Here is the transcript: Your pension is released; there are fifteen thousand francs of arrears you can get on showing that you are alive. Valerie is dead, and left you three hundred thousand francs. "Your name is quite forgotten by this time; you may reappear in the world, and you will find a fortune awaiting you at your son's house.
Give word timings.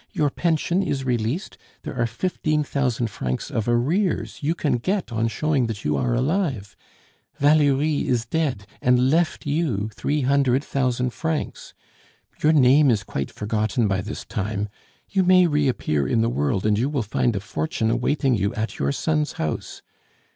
Your 0.13 0.31
pension 0.31 0.81
is 0.81 1.03
released; 1.03 1.59
there 1.83 1.95
are 1.95 2.07
fifteen 2.07 2.63
thousand 2.63 3.11
francs 3.11 3.51
of 3.51 3.67
arrears 3.67 4.41
you 4.41 4.55
can 4.55 4.77
get 4.79 5.11
on 5.11 5.27
showing 5.27 5.67
that 5.67 5.85
you 5.85 5.95
are 5.95 6.15
alive. 6.15 6.75
Valerie 7.37 8.07
is 8.07 8.25
dead, 8.25 8.65
and 8.81 9.11
left 9.11 9.45
you 9.45 9.91
three 9.93 10.21
hundred 10.21 10.63
thousand 10.63 11.11
francs. 11.11 11.75
"Your 12.41 12.51
name 12.51 12.89
is 12.89 13.03
quite 13.03 13.29
forgotten 13.29 13.87
by 13.87 14.01
this 14.01 14.25
time; 14.25 14.69
you 15.07 15.21
may 15.21 15.45
reappear 15.45 16.07
in 16.07 16.21
the 16.21 16.29
world, 16.29 16.65
and 16.65 16.79
you 16.79 16.89
will 16.89 17.03
find 17.03 17.35
a 17.35 17.39
fortune 17.39 17.91
awaiting 17.91 18.33
you 18.33 18.51
at 18.55 18.79
your 18.79 18.91
son's 18.91 19.33
house. 19.33 19.83